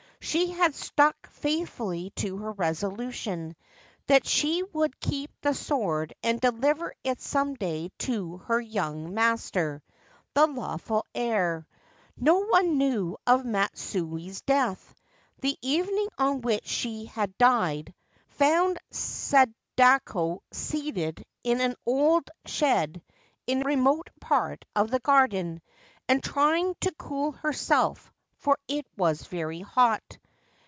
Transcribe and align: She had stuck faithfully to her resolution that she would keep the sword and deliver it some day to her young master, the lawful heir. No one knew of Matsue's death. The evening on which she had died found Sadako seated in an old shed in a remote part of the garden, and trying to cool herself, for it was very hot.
She 0.23 0.51
had 0.51 0.75
stuck 0.75 1.27
faithfully 1.31 2.11
to 2.17 2.37
her 2.37 2.51
resolution 2.51 3.55
that 4.05 4.25
she 4.25 4.61
would 4.71 4.97
keep 4.99 5.31
the 5.41 5.55
sword 5.55 6.13
and 6.21 6.39
deliver 6.39 6.93
it 7.03 7.19
some 7.19 7.55
day 7.55 7.89
to 7.97 8.37
her 8.37 8.61
young 8.61 9.15
master, 9.15 9.81
the 10.35 10.45
lawful 10.45 11.07
heir. 11.15 11.67
No 12.15 12.37
one 12.45 12.77
knew 12.77 13.17
of 13.25 13.43
Matsue's 13.45 14.41
death. 14.41 14.93
The 15.39 15.57
evening 15.59 16.07
on 16.19 16.41
which 16.41 16.67
she 16.67 17.05
had 17.05 17.35
died 17.39 17.91
found 18.27 18.77
Sadako 18.91 20.43
seated 20.51 21.25
in 21.43 21.61
an 21.61 21.75
old 21.83 22.29
shed 22.45 23.01
in 23.47 23.63
a 23.63 23.65
remote 23.65 24.11
part 24.21 24.65
of 24.75 24.91
the 24.91 24.99
garden, 24.99 25.61
and 26.07 26.23
trying 26.23 26.75
to 26.81 26.91
cool 26.93 27.31
herself, 27.31 28.13
for 28.37 28.57
it 28.67 28.87
was 28.97 29.21
very 29.27 29.59
hot. 29.59 30.17